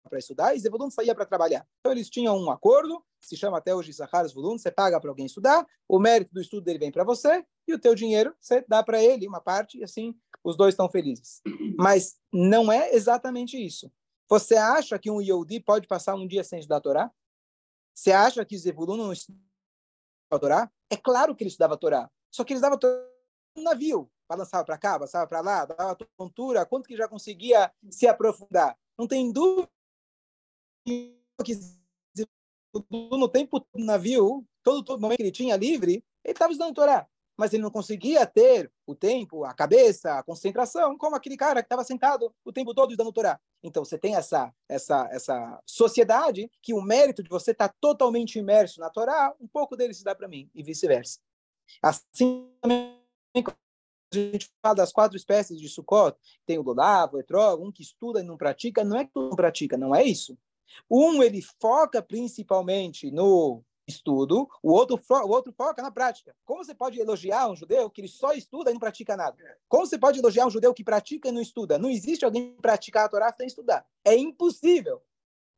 [0.07, 1.67] para estudar e Zevulun saía para trabalhar.
[1.79, 5.25] Então eles tinham um acordo, se chama até hoje Issachar Zvulun, você paga para alguém
[5.25, 8.83] estudar, o mérito do estudo dele vem para você e o teu dinheiro você dá
[8.83, 11.41] para ele uma parte e assim os dois estão felizes.
[11.77, 13.91] Mas não é exatamente isso.
[14.29, 17.11] Você acha que um Yehudi pode passar um dia sem estudar a Torá?
[17.93, 19.41] Você acha que Zevulun não estudava
[20.31, 20.71] a Torá?
[20.89, 23.09] É claro que ele estudava a Torá, só que ele estudava a Torá
[23.55, 28.07] no navio, balançava para cá, balançava para lá, dava tontura, quanto que já conseguia se
[28.07, 28.77] aprofundar.
[28.97, 29.69] Não tem dúvida
[32.89, 37.07] no tempo do navio, todo, todo momento que ele tinha livre, ele estava estudando Torá.
[37.37, 41.67] Mas ele não conseguia ter o tempo, a cabeça, a concentração, como aquele cara que
[41.67, 43.39] estava sentado o tempo todo estudando Torá.
[43.63, 48.37] Então, você tem essa, essa, essa sociedade que o mérito de você estar tá totalmente
[48.37, 51.19] imerso na Torá, um pouco dele se dá para mim, e vice-versa.
[51.81, 52.99] Assim também
[54.11, 57.83] a gente fala das quatro espécies de Sukkot, tem o Lolav, o Etrog, um que
[57.83, 60.37] estuda e não pratica, não é que não pratica, não é isso.
[60.89, 66.35] Um, ele foca principalmente no estudo, o outro, o outro foca na prática.
[66.45, 69.35] Como você pode elogiar um judeu que ele só estuda e não pratica nada?
[69.67, 71.77] Como você pode elogiar um judeu que pratica e não estuda?
[71.77, 73.85] Não existe alguém praticar a Torá sem estudar.
[74.05, 75.01] É impossível.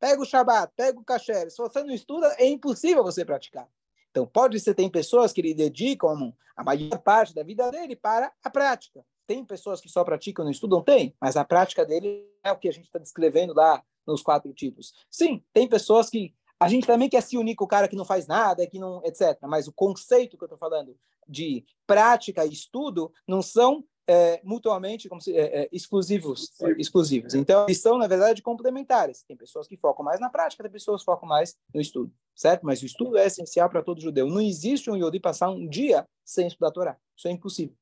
[0.00, 1.50] Pega o Shabat, pega o Kasher.
[1.50, 3.68] Se você não estuda, é impossível você praticar.
[4.10, 8.32] Então, pode ser, tem pessoas que ele dedicam a maior parte da vida dele para
[8.42, 9.04] a prática.
[9.26, 10.82] Tem pessoas que só praticam e não estudam?
[10.82, 14.52] Tem, mas a prática dele é o que a gente está descrevendo lá nos quatro
[14.52, 14.92] tipos.
[15.10, 18.04] Sim, tem pessoas que a gente também quer se unir com o cara que não
[18.04, 19.36] faz nada, que não, etc.
[19.42, 20.96] Mas o conceito que eu estou falando
[21.28, 27.34] de prática e estudo não são é, mutuamente como se, é, é, exclusivos, exclusivos.
[27.34, 29.22] Então, eles são, na verdade, complementares.
[29.22, 32.64] Tem pessoas que focam mais na prática, tem pessoas que focam mais no estudo, certo?
[32.64, 34.26] Mas o estudo é essencial para todo judeu.
[34.26, 36.96] Não existe um Yodi passar um dia sem estudar a Torá.
[37.16, 37.76] Isso é impossível.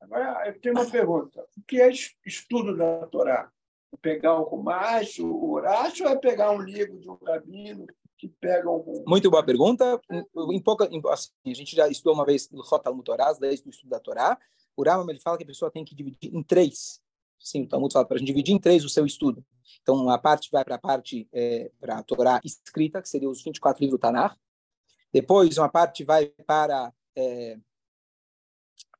[0.00, 1.44] Agora, eu tenho uma pergunta.
[1.56, 1.90] O que é
[2.24, 3.50] estudo da Torá?
[4.00, 8.70] Pegar um Rumacho, o Horácio, ou é pegar um livro de um rabino que pega
[8.70, 9.04] um...
[9.06, 10.00] Muito boa pergunta.
[10.52, 13.90] Em pouca, assim, a gente já estudou uma vez no Rotal Mutorás, desde o estudo
[13.90, 14.38] da Torá.
[14.76, 17.00] O Rambam ele fala que a pessoa tem que dividir em três.
[17.38, 19.44] Sim, o Talmud fala para a gente dividir em três o seu estudo.
[19.82, 23.42] Então, uma parte vai para a parte, é, para a Torá escrita, que seria os
[23.42, 24.36] 24 livros do Tanakh.
[25.12, 27.58] Depois, uma parte vai para é,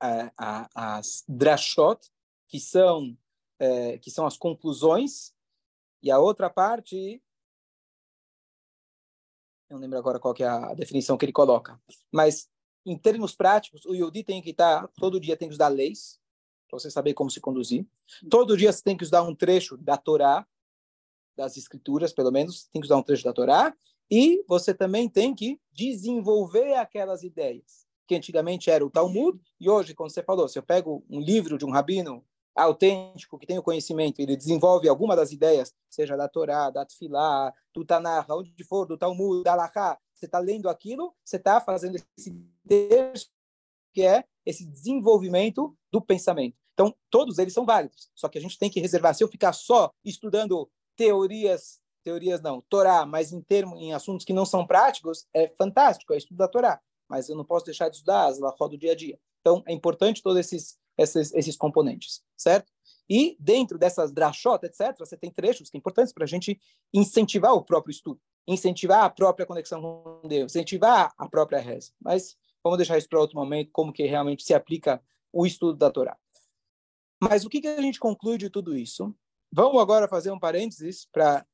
[0.01, 2.01] a, a, as drashot,
[2.47, 3.17] que são,
[3.59, 5.35] é, que são as conclusões.
[6.03, 7.23] E a outra parte,
[9.69, 11.81] não lembro agora qual é a definição que ele coloca,
[12.13, 12.49] mas
[12.87, 16.19] em termos práticos, o Yodi tem que estar, todo dia tem que estudar leis,
[16.69, 17.87] para você saber como se conduzir.
[18.31, 20.47] Todo dia você tem que estudar um trecho da Torá,
[21.37, 23.77] das escrituras, pelo menos, tem que estudar um trecho da Torá,
[24.11, 29.95] e você também tem que desenvolver aquelas ideias, que antigamente era o Talmud, e hoje,
[29.95, 32.25] como você falou, se eu pego um livro de um rabino
[32.59, 37.53] autêntico, que tem o conhecimento, ele desenvolve alguma das ideias, seja da Torá, da Tfilá,
[37.73, 41.97] do Tanakh, onde for, do Talmud, da Laká, você está lendo aquilo, você está fazendo
[42.17, 42.35] esse
[42.67, 43.31] texto
[43.93, 46.57] que é esse desenvolvimento do pensamento.
[46.73, 49.15] Então, todos eles são válidos, só que a gente tem que reservar.
[49.15, 54.33] Se eu ficar só estudando teorias, teorias não, Torá, mas em termos, em assuntos que
[54.33, 57.97] não são práticos, é fantástico, é estudo da Torá, mas eu não posso deixar de
[57.97, 59.19] estudar as do dia a dia.
[59.41, 62.71] Então, é importante todos esses, esses, esses componentes, certo?
[63.09, 66.61] E dentro dessas drashot, etc., você tem trechos que são importantes para a gente
[66.93, 71.93] incentivar o próprio estudo incentivar a própria conexão com Deus, incentivar a própria reza.
[72.01, 72.35] Mas
[72.65, 76.17] vamos deixar isso para outro momento, como que realmente se aplica o estudo da Torá.
[77.21, 79.15] Mas o que, que a gente conclui de tudo isso?
[79.53, 81.45] Vamos agora fazer um parênteses para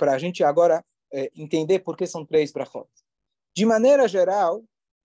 [0.00, 2.88] a gente agora é, entender por que são três brachot.
[3.56, 4.64] De maneira geral,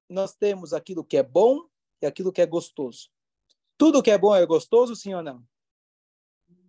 [0.10, 1.62] nós temos aquilo que é bom
[2.02, 3.12] e aquilo que é gostoso.
[3.79, 5.41] Tudo que é bom é gostoso, sim ou não?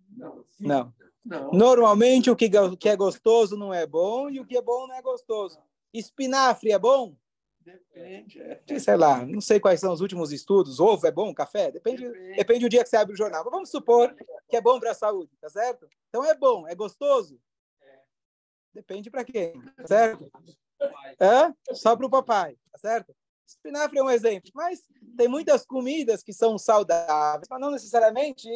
[0.09, 0.45] Não.
[0.57, 0.93] Não.
[1.25, 1.51] Não.
[1.51, 4.95] Normalmente o que, que é gostoso não é bom e o que é bom não
[4.95, 5.59] é gostoso.
[5.93, 7.13] Espinafre é bom?
[7.59, 8.39] Depende.
[8.39, 8.79] É.
[8.79, 10.79] Sei lá, não sei quais são os últimos estudos.
[10.79, 11.33] Ovo é bom?
[11.33, 11.69] Café?
[11.69, 12.35] Depende, depende.
[12.37, 13.43] depende do dia que você abre o jornal.
[13.43, 14.15] Mas vamos supor
[14.49, 15.89] que é bom para a saúde, tá certo?
[16.07, 17.37] Então é bom, é gostoso?
[18.73, 20.31] Depende para quem, tá certo?
[21.19, 21.75] É?
[21.75, 23.13] Só para o papai, tá certo?
[23.51, 24.81] Espinafre é um exemplo, mas
[25.17, 28.47] tem muitas comidas que são saudáveis, mas não necessariamente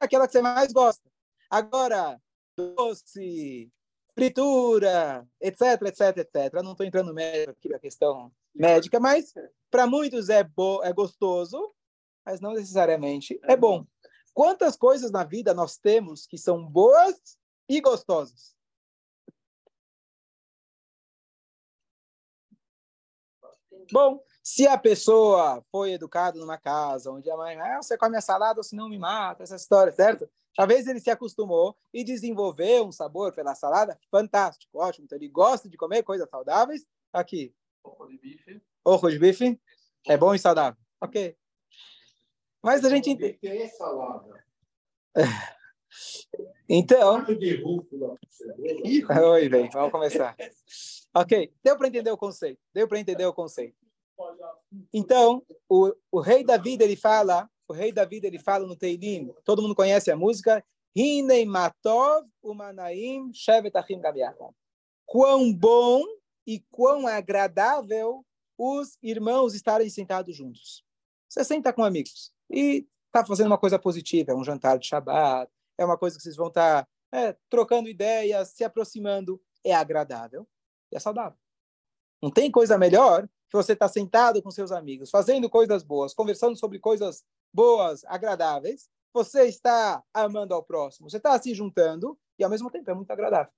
[0.00, 1.08] aquela que você mais gosta.
[1.50, 2.20] Agora,
[2.56, 3.70] doce,
[4.14, 6.54] fritura, etc, etc, etc.
[6.54, 9.32] Eu não estou entrando médico aqui na questão médica, mas
[9.70, 11.74] para muitos é, bo é gostoso,
[12.24, 13.86] mas não necessariamente é bom.
[14.34, 18.56] Quantas coisas na vida nós temos que são boas e gostosas?
[23.90, 28.20] Bom, se a pessoa foi educada numa casa onde a mãe, ah, você come a
[28.22, 30.26] salada ou senão me mata, essa história, certo?
[30.56, 35.04] Talvez ele se acostumou e desenvolveu um sabor pela salada fantástico, ótimo.
[35.04, 36.86] Então ele gosta de comer coisas saudáveis.
[37.12, 37.54] Aqui.
[37.84, 38.62] Ojo de bife.
[38.86, 39.60] Ojo de bife.
[40.06, 40.80] É bom e saudável.
[40.98, 41.36] Ok.
[42.62, 43.38] Mas a gente entende.
[43.42, 44.44] é salada?
[46.70, 47.24] Então.
[49.32, 50.36] Oi, bem, vamos começar.
[51.14, 52.60] Ok, deu para entender o conceito.
[52.74, 53.87] Deu para entender o conceito.
[54.92, 59.62] Então, o, o rei Davi ele fala, o rei Davi ele fala no Teilim, todo
[59.62, 64.00] mundo conhece a música, Hinei Matov Umanaim Shevet Achim
[65.06, 66.02] Quão bom
[66.46, 68.24] e quão agradável
[68.58, 70.84] os irmãos estarem sentados juntos.
[71.28, 75.50] Você senta com amigos e está fazendo uma coisa positiva, é um jantar de Shabbat,
[75.78, 80.46] é uma coisa que vocês vão estar tá, é, trocando ideias, se aproximando, é agradável
[80.90, 81.38] e é saudável.
[82.20, 86.14] Não tem coisa melhor que você estar tá sentado com seus amigos, fazendo coisas boas,
[86.14, 88.88] conversando sobre coisas boas, agradáveis.
[89.12, 93.10] Você está amando ao próximo, você está se juntando e ao mesmo tempo é muito
[93.10, 93.52] agradável.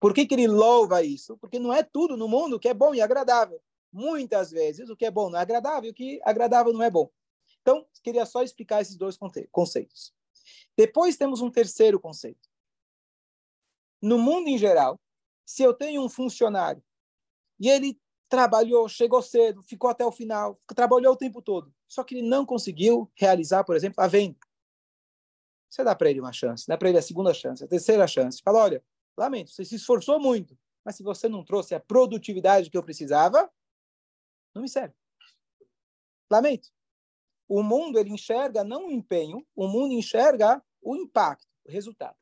[0.00, 1.36] Por que, que ele louva isso?
[1.36, 3.60] Porque não é tudo no mundo que é bom e agradável.
[3.92, 6.90] Muitas vezes o que é bom não é agradável, o que é agradável não é
[6.90, 7.10] bom.
[7.60, 9.18] Então, queria só explicar esses dois
[9.50, 10.14] conceitos.
[10.76, 12.48] Depois temos um terceiro conceito.
[14.00, 14.98] No mundo em geral,
[15.44, 16.82] se eu tenho um funcionário
[17.58, 22.14] e ele trabalhou, chegou cedo, ficou até o final, trabalhou o tempo todo, só que
[22.14, 24.38] ele não conseguiu realizar, por exemplo, a venda.
[25.68, 28.40] Você dá para ele uma chance, dá para ele a segunda chance, a terceira chance.
[28.42, 28.84] Fala, olha,
[29.16, 33.50] lamento, você se esforçou muito, mas se você não trouxe a produtividade que eu precisava,
[34.54, 34.94] não me serve.
[36.30, 36.70] Lamento.
[37.48, 42.16] O mundo ele enxerga não o empenho, o mundo enxerga o impacto, o resultado.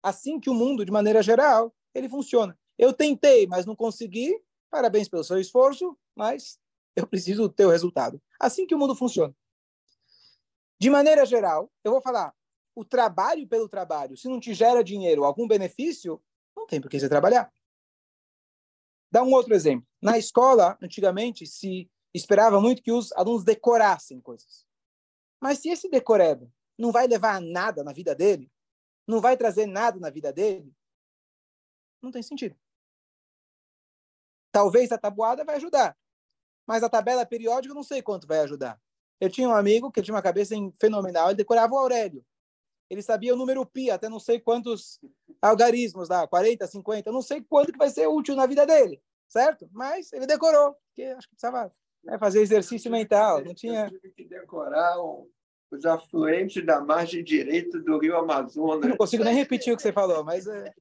[0.00, 2.56] Assim que o mundo, de maneira geral, ele funciona.
[2.78, 4.40] Eu tentei, mas não consegui.
[4.70, 6.58] Parabéns pelo seu esforço, mas
[6.94, 8.20] eu preciso ter o resultado.
[8.38, 9.34] Assim que o mundo funciona.
[10.80, 12.34] De maneira geral, eu vou falar,
[12.74, 16.22] o trabalho pelo trabalho, se não te gera dinheiro, algum benefício,
[16.56, 17.52] não tem por que você trabalhar.
[19.10, 19.86] Dá um outro exemplo.
[20.00, 24.66] Na escola, antigamente, se esperava muito que os alunos decorassem coisas.
[25.40, 28.50] Mas se esse decoreba não vai levar a nada na vida dele,
[29.06, 30.72] não vai trazer nada na vida dele,
[32.02, 32.56] não tem sentido.
[34.58, 35.96] Talvez a tabuada vai ajudar,
[36.66, 38.76] mas a tabela periódica eu não sei quanto vai ajudar.
[39.20, 42.26] Eu tinha um amigo que tinha uma cabeça fenomenal, ele decorava o Aurélio.
[42.90, 44.98] Ele sabia o número pi, até não sei quantos
[45.40, 49.00] algarismos lá, 40, 50, eu não sei quanto que vai ser útil na vida dele,
[49.28, 49.68] certo?
[49.70, 51.72] Mas ele decorou, porque acho que precisava
[52.08, 53.44] é, fazer exercício mental.
[53.44, 53.84] Não tinha.
[53.84, 54.96] Eu tive que decorar
[55.70, 58.82] os afluentes da margem direita do Rio Amazonas.
[58.82, 60.74] Eu não consigo nem repetir o que você falou, mas é,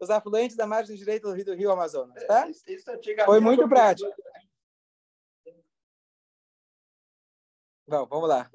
[0.00, 2.48] os afluentes da margem direita do Rio, do Rio Amazonas, tá?
[2.48, 4.10] É, Foi muito prático.
[7.86, 8.50] Bom, vamos lá.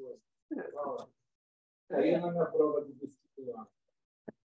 [1.90, 3.68] Caiu na minha prova de vestibular.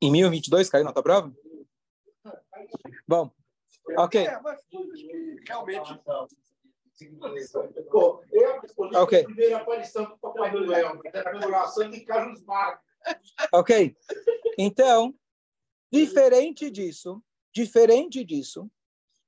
[0.01, 1.35] Em 1022 caiu na tua prova?
[3.07, 3.31] Bom,
[3.97, 4.27] ok.
[4.27, 4.61] É, mas
[5.47, 6.01] realmente
[7.91, 9.21] Pô, eu escolhi okay.
[9.21, 11.01] a primeira aparição do Papai Noel,
[11.91, 12.85] de Carlos Marques.
[13.53, 13.97] Ok.
[14.59, 15.15] Então,
[15.91, 17.23] diferente disso,
[17.53, 18.71] diferente disso,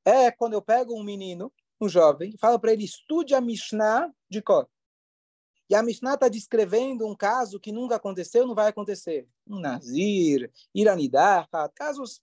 [0.05, 4.13] é quando eu pego um menino, um jovem, e falo para ele, estude a Mishnah
[4.29, 4.69] de cor.
[5.69, 9.29] E a Mishnah está descrevendo um caso que nunca aconteceu, não vai acontecer.
[9.47, 12.21] Um Nazir, Iranidar, casos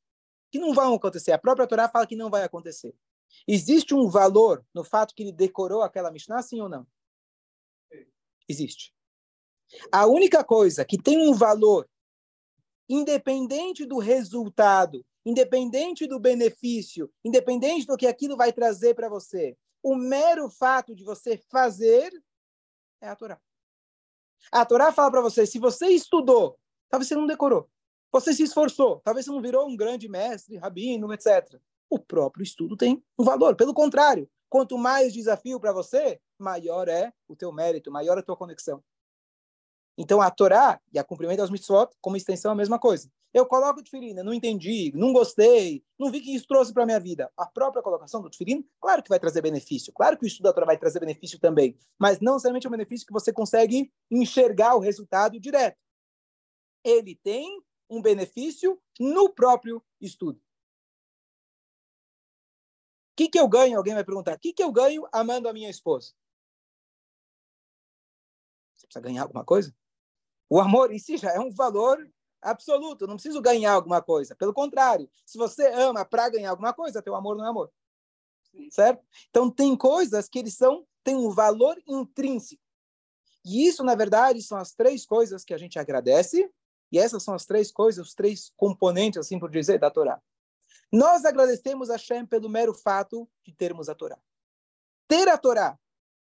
[0.52, 1.32] que não vão acontecer.
[1.32, 2.94] A própria Torá fala que não vai acontecer.
[3.48, 6.86] Existe um valor no fato que ele decorou aquela Mishnah, sim ou não?
[8.50, 8.94] Existe.
[9.92, 11.90] A única coisa que tem um valor,
[12.90, 19.96] independente do resultado, independente do benefício, independente do que aquilo vai trazer para você, o
[19.96, 22.12] mero fato de você fazer
[23.02, 23.40] é a Torá.
[24.52, 26.58] A Torá fala para você, se você estudou,
[26.90, 27.70] talvez você não decorou.
[28.12, 32.76] Você se esforçou, talvez você não virou um grande mestre, rabino, etc o próprio estudo
[32.76, 33.56] tem um valor.
[33.56, 38.24] Pelo contrário, quanto mais desafio para você, maior é o teu mérito, maior é a
[38.24, 38.84] tua conexão.
[39.98, 43.12] Então, a Torá e a cumprimento das mitzvot, como extensão, é a mesma coisa.
[43.34, 46.86] Eu coloco o tefilin, não entendi, não gostei, não vi que isso trouxe para a
[46.86, 47.32] minha vida.
[47.36, 50.54] A própria colocação do tefilin, claro que vai trazer benefício, claro que o estudo da
[50.54, 54.76] Torá vai trazer benefício também, mas não somente é um benefício que você consegue enxergar
[54.76, 55.78] o resultado direto.
[56.84, 60.40] Ele tem um benefício no próprio estudo
[63.18, 63.78] que, que eu ganho?
[63.78, 64.36] Alguém vai perguntar.
[64.36, 66.14] O que, que eu ganho amando a minha esposa?
[68.76, 69.76] Você precisa ganhar alguma coisa?
[70.50, 71.98] O amor em si já é um valor
[72.42, 73.08] absoluto.
[73.08, 74.36] Não preciso ganhar alguma coisa.
[74.36, 77.72] Pelo contrário, se você ama para ganhar alguma coisa, teu amor não é amor.
[78.72, 79.06] certo?
[79.30, 82.62] Então tem coisas que eles são têm um valor intrínseco.
[83.46, 86.52] E isso, na verdade, são as três coisas que a gente agradece,
[86.92, 90.22] e essas são as três coisas, os três componentes, assim por dizer, da Torá.
[90.92, 94.20] Nós agradecemos a Shem pelo mero fato de termos a Torá.
[95.08, 95.80] Ter a Torá,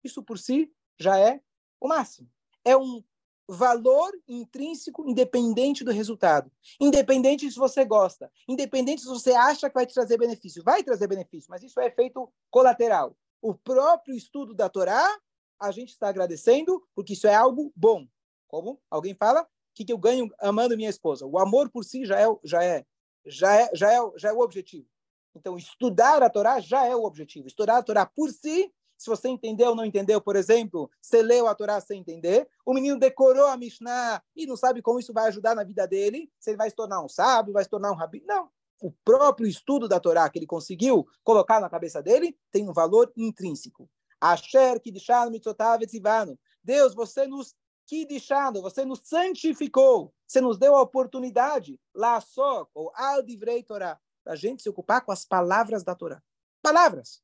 [0.01, 1.41] isso por si já é
[1.77, 2.29] o máximo.
[2.63, 3.03] É um
[3.49, 6.51] valor intrínseco independente do resultado.
[6.79, 10.63] Independente se você gosta, independente se você acha que vai te trazer benefício.
[10.63, 13.17] Vai trazer benefício, mas isso é efeito colateral.
[13.41, 15.17] O próprio estudo da Torá,
[15.59, 18.07] a gente está agradecendo porque isso é algo bom.
[18.47, 21.25] Como alguém fala, o que, que eu ganho amando minha esposa?
[21.25, 22.85] O amor por si já é, já é,
[23.25, 24.87] já é, já é, já é o objetivo.
[25.35, 27.47] Então, estudar a Torá já é o objetivo.
[27.47, 31.47] Estudar a Torá por si se você entendeu ou não entendeu, por exemplo, você leu
[31.47, 35.29] a Torá sem entender, o menino decorou a Mishnah e não sabe como isso vai
[35.29, 37.95] ajudar na vida dele, se ele vai se tornar um sábio, vai se tornar um
[37.95, 38.25] rabino.
[38.27, 38.49] Não.
[38.81, 43.09] O próprio estudo da Torá que ele conseguiu colocar na cabeça dele tem um valor
[43.15, 43.89] intrínseco.
[44.19, 46.37] Asher kidishanu mitzotav etzivanu.
[46.61, 47.55] Deus, você nos
[47.87, 53.97] kidishanu, você nos santificou, você nos deu a oportunidade, lá só, ou al divrei Torá,
[54.25, 56.21] a gente se ocupar com as palavras da Torá.
[56.61, 57.21] Palavras.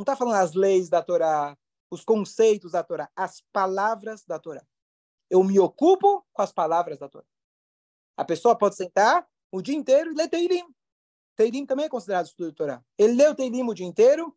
[0.00, 1.54] Não está falando as leis da Torá,
[1.90, 4.66] os conceitos da Torá, as palavras da Torá.
[5.28, 7.26] Eu me ocupo com as palavras da Torá.
[8.16, 10.74] A pessoa pode sentar o dia inteiro e ler Teirim.
[11.36, 12.84] Teirim também é considerado estudo da Torá.
[12.96, 14.34] Ele leu Teirim o dia inteiro,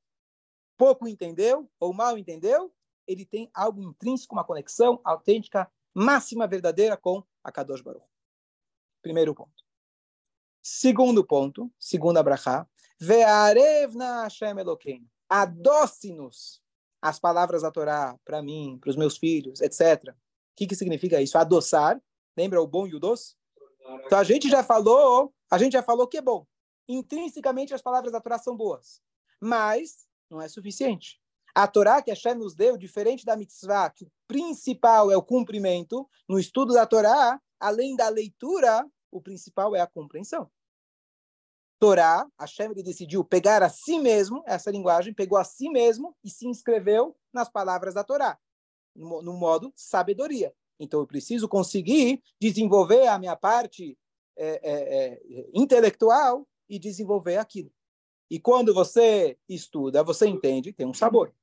[0.75, 2.75] pouco entendeu ou mal entendeu,
[3.07, 8.05] ele tem algo intrínseco, uma conexão autêntica, máxima, verdadeira com a Kadosh Baruch.
[9.01, 9.63] Primeiro ponto.
[10.61, 12.67] Segundo ponto, segunda brachá,
[12.99, 16.61] Ve'arevna Hashem Elokeinu adoce-nos
[17.01, 20.09] as palavras da Torá para mim, para os meus filhos, etc.
[20.09, 20.15] O
[20.55, 21.37] que, que significa isso?
[21.37, 22.01] Adoçar.
[22.37, 23.35] Lembra o bom e o doce?
[24.05, 26.45] Então a gente já falou, a gente já falou que é bom.
[26.87, 29.01] Intrinsecamente as palavras da Torá são boas,
[29.39, 31.19] mas não é suficiente.
[31.55, 35.21] A Torá que a Hashem nos deu, diferente da mitzvah, que o principal é o
[35.21, 40.49] cumprimento, no estudo da Torá, além da leitura, o principal é a compreensão.
[41.83, 46.29] Torá, Hashem ele decidiu pegar a si mesmo, essa linguagem, pegou a si mesmo e
[46.29, 48.39] se inscreveu nas palavras da Torá,
[48.95, 50.55] no, no modo sabedoria.
[50.79, 53.97] Então, eu preciso conseguir desenvolver a minha parte
[54.37, 57.69] é, é, é, intelectual e desenvolver aquilo.
[58.31, 61.35] E quando você estuda, você entende, tem um sabor.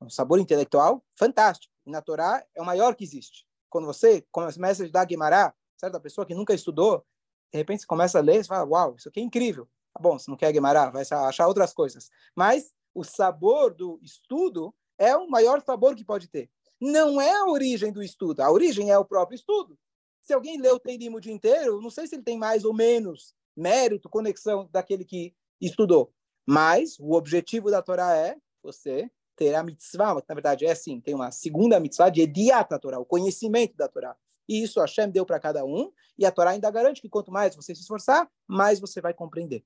[0.00, 1.74] Um sabor intelectual fantástico.
[1.84, 3.46] E na Torá é o maior que existe.
[3.68, 7.04] Quando você começa a estudar Guimarães, certa pessoa que nunca estudou,
[7.52, 9.68] de repente você começa a ler, você fala, uau, isso aqui é incrível.
[9.94, 12.10] Tá bom, você não quer Guimarães, vai achar outras coisas.
[12.34, 16.50] Mas o sabor do estudo é o maior sabor que pode ter.
[16.80, 19.78] Não é a origem do estudo, a origem é o próprio estudo.
[20.20, 22.74] Se alguém lê o Teirim o dia inteiro, não sei se ele tem mais ou
[22.74, 26.12] menos mérito, conexão daquele que estudou.
[26.44, 31.14] Mas o objetivo da Torá é você ter a mitzvah, na verdade é assim, tem
[31.14, 34.16] uma segunda mitzvah de ediat Torá, o conhecimento da Torá.
[34.48, 37.54] E isso Hashem deu para cada um, e a Torá ainda garante que quanto mais
[37.54, 39.64] você se esforçar, mais você vai compreender.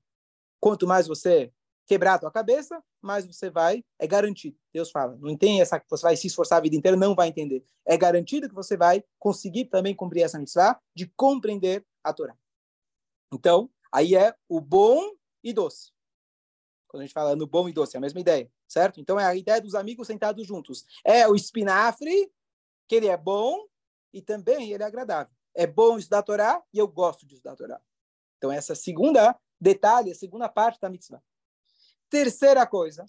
[0.59, 1.51] Quanto mais você
[1.87, 4.57] quebrar a tua cabeça, mais você vai, é garantido.
[4.73, 7.27] Deus fala, não tem essa que você vai se esforçar a vida inteira, não vai
[7.27, 7.65] entender.
[7.85, 12.37] É garantido que você vai conseguir também cumprir essa mitzvah de compreender a Torá.
[13.33, 15.11] Então, aí é o bom
[15.43, 15.91] e doce.
[16.87, 18.99] Quando a gente fala no bom e doce, é a mesma ideia, certo?
[18.99, 20.85] Então é a ideia dos amigos sentados juntos.
[21.05, 22.31] É o espinafre,
[22.87, 23.65] que ele é bom,
[24.13, 25.33] e também ele é agradável.
[25.53, 27.81] É bom estudar a Torá e eu gosto de estudar a Torá.
[28.37, 31.21] Então, essa segunda detalhe, a segunda parte da mitzvah.
[32.09, 33.05] Terceira coisa,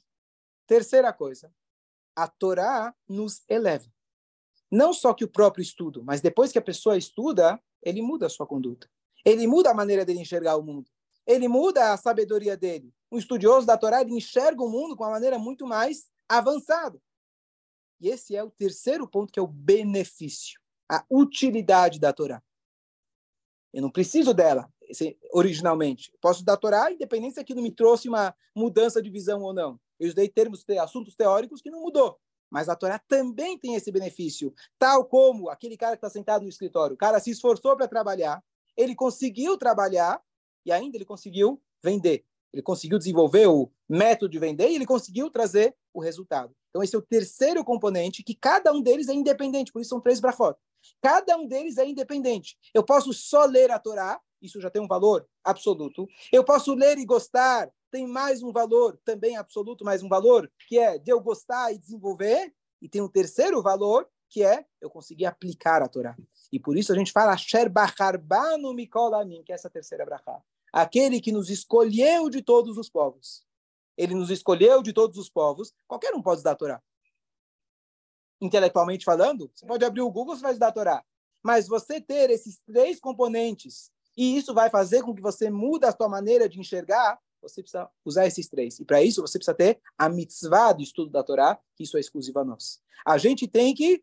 [0.66, 1.52] terceira coisa,
[2.14, 3.90] a Torá nos eleva.
[4.70, 8.30] Não só que o próprio estudo, mas depois que a pessoa estuda, ele muda a
[8.30, 8.88] sua conduta.
[9.24, 10.90] Ele muda a maneira dele enxergar o mundo.
[11.26, 12.92] Ele muda a sabedoria dele.
[13.10, 17.00] Um estudioso da Torá, ele enxerga o mundo com uma maneira muito mais avançada.
[18.00, 22.42] E esse é o terceiro ponto, que é o benefício a utilidade da Torá.
[23.72, 24.68] Eu não preciso dela
[25.32, 26.12] originalmente.
[26.20, 29.80] posso dar a Torá, independente se aquilo me trouxe uma mudança de visão ou não.
[29.98, 32.18] Eu estudei termos, assuntos teóricos que não mudou.
[32.50, 34.52] Mas a Torá também tem esse benefício.
[34.78, 36.94] Tal como aquele cara que está sentado no escritório.
[36.94, 38.44] O cara se esforçou para trabalhar,
[38.76, 40.20] ele conseguiu trabalhar
[40.66, 42.24] e ainda ele conseguiu vender.
[42.52, 46.54] Ele conseguiu desenvolver o método de vender e ele conseguiu trazer o resultado.
[46.68, 50.00] Então, esse é o terceiro componente, que cada um deles é independente, por isso são
[50.00, 50.58] três brachot.
[51.00, 52.56] Cada um deles é independente.
[52.72, 56.08] Eu posso só ler a Torá, isso já tem um valor absoluto.
[56.32, 60.78] Eu posso ler e gostar, tem mais um valor, também absoluto, mais um valor, que
[60.78, 62.52] é de eu gostar e desenvolver.
[62.80, 66.16] E tem um terceiro valor, que é eu conseguir aplicar a Torá.
[66.50, 70.42] E por isso a gente fala Asher Bacharbanu Mikolamin, que é essa terceira brachá.
[70.72, 73.44] Aquele que nos escolheu de todos os povos.
[73.96, 76.82] ele nos escolheu de todos os povos, qualquer um pode estudar a Torá.
[78.42, 81.04] Intelectualmente falando, você pode abrir o Google, você vai estudar a Torá.
[81.42, 85.92] Mas você ter esses três componentes, e isso vai fazer com que você mude a
[85.92, 88.78] sua maneira de enxergar, você precisa usar esses três.
[88.78, 92.00] E para isso, você precisa ter a mitzvah do estudo da Torá, que isso é
[92.00, 92.80] exclusivo a nós.
[93.04, 94.02] A gente tem que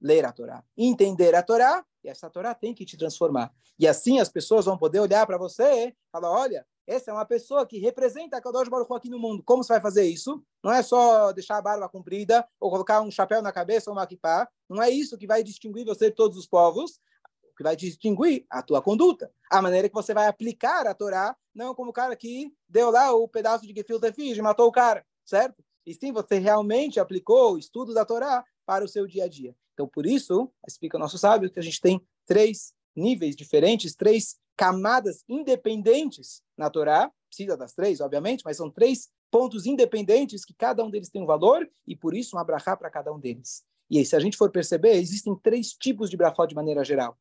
[0.00, 3.52] ler a Torá, entender a Torá, essa Torá tem que te transformar.
[3.78, 7.26] E assim as pessoas vão poder olhar para você e falar, olha, essa é uma
[7.26, 9.42] pessoa que representa a Kadosh Baruch aqui no mundo.
[9.44, 10.42] Como você vai fazer isso?
[10.64, 14.06] Não é só deixar a barba comprida ou colocar um chapéu na cabeça ou uma
[14.06, 14.48] kippah.
[14.68, 16.98] Não é isso que vai distinguir você de todos os povos.
[17.44, 19.30] O que vai distinguir a tua conduta.
[19.50, 23.12] A maneira que você vai aplicar a Torá, não como o cara que deu lá
[23.12, 25.62] o pedaço de gefilte fish e matou o cara, certo?
[25.84, 29.56] E sim, você realmente aplicou o estudo da Torá para o seu dia a dia.
[29.72, 34.36] Então, por isso, explica o nosso sábio que a gente tem três níveis diferentes, três
[34.54, 40.84] camadas independentes na Torá, precisa das três, obviamente, mas são três pontos independentes que cada
[40.84, 43.64] um deles tem um valor e por isso um abrahá para cada um deles.
[43.88, 47.18] E aí, se a gente for perceber, existem três tipos de brachot de maneira geral.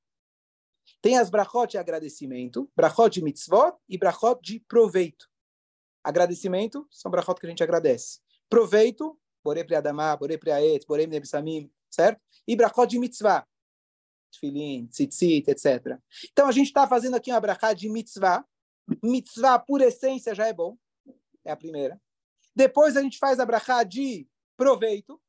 [1.01, 5.29] Tem as brachot de agradecimento, brachot de mitzvot e brachot de proveito.
[6.03, 8.19] Agradecimento são brachot que a gente agradece.
[8.49, 12.21] Proveito, borei pri adamá, borei pri aet, borei nebissamim, certo?
[12.47, 13.45] E brachot de mitzvah,
[14.31, 15.99] tefilin, tzitzit, etc.
[16.31, 18.45] Então, a gente está fazendo aqui uma brachá de mitzvah.
[19.03, 20.77] Mitzvah, por essência, já é bom.
[21.43, 21.99] É a primeira.
[22.55, 25.21] Depois, a gente faz a brachá de proveito.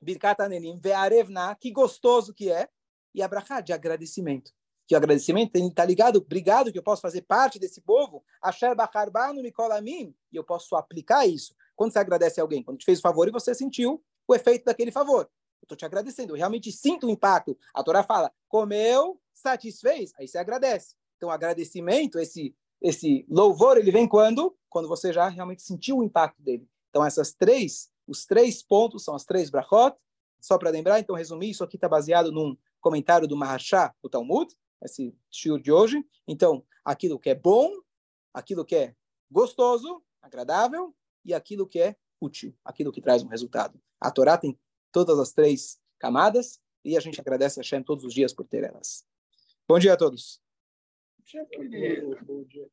[0.00, 2.68] Birkat anelim, ve'arevna, que gostoso que é.
[3.14, 4.52] E a brachá de agradecimento.
[4.86, 8.24] Que o agradecimento está ligado, obrigado que eu posso fazer parte desse povo.
[8.40, 10.14] Asher bacharbanu mikolamim.
[10.32, 11.54] E eu posso aplicar isso.
[11.76, 14.64] Quando você agradece a alguém, quando te fez o favor e você sentiu o efeito
[14.64, 15.28] daquele favor.
[15.62, 17.56] Eu estou te agradecendo, eu realmente sinto o impacto.
[17.72, 20.96] A Torá fala, comeu, satisfez, aí você agradece.
[21.16, 24.56] Então, agradecimento, esse, esse louvor, ele vem quando?
[24.68, 26.68] Quando você já realmente sentiu o impacto dele.
[26.90, 29.96] Então, essas três, os três pontos são as três brachot.
[30.40, 34.52] Só para lembrar, então, resumir, isso aqui está baseado num comentário do Maharsha, do Talmud,
[34.82, 36.04] esse shiur de hoje.
[36.26, 37.70] Então, aquilo que é bom,
[38.32, 38.96] aquilo que é
[39.30, 43.80] gostoso, agradável, e aquilo que é útil, aquilo que traz um resultado.
[44.00, 44.58] A Torá tem
[44.90, 48.64] todas as três camadas, e a gente agradece a Hashem todos os dias por ter
[48.64, 49.06] elas.
[49.68, 50.42] Bom dia a todos.
[52.26, 52.68] Bom dia.